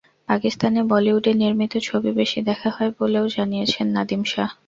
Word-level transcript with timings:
পাকিস্তানে 0.29 0.81
বলিউডে 0.91 1.31
নির্মিত 1.41 1.73
ছবি 1.87 2.09
বেশি 2.19 2.39
দেখা 2.49 2.69
হয় 2.75 2.91
বলেও 2.99 3.25
জানিয়েছেন 3.35 3.85
নাদিম 3.95 4.21
শাহ। 4.25 4.49